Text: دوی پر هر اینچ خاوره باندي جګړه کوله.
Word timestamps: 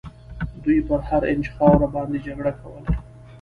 دوی 0.63 0.81
پر 0.81 0.99
هر 1.09 1.21
اینچ 1.29 1.45
خاوره 1.55 1.87
باندي 1.93 2.19
جګړه 2.27 2.51
کوله. 2.61 2.91